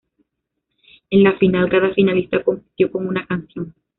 [1.11, 3.75] En la final, cada finalista compitió con una canción.